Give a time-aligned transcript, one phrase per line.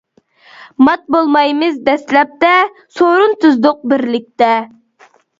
[0.85, 2.53] مات بولمايمىز دەسلەپتە،
[2.99, 4.49] سورۇن تۈزدۇق بىرلىكتە.